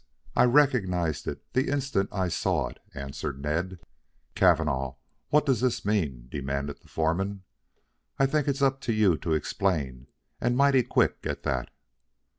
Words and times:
I 0.35 0.45
recognized 0.45 1.27
it 1.27 1.43
the 1.53 1.67
instant 1.69 2.09
I 2.11 2.27
saw 2.27 2.69
it," 2.69 2.79
answered 2.95 3.39
Ned. 3.39 3.77
"Cavanagh, 4.33 4.95
what 5.29 5.45
does 5.45 5.61
this 5.61 5.85
mean?" 5.85 6.25
demanded 6.31 6.81
the 6.81 6.87
foreman. 6.87 7.43
"I 8.17 8.25
think 8.25 8.47
it's 8.47 8.63
up 8.63 8.81
to 8.81 8.93
you 8.93 9.15
to 9.17 9.33
explain 9.33 10.07
and 10.39 10.57
mighty 10.57 10.81
quick 10.81 11.17
at 11.27 11.43
that." 11.43 11.69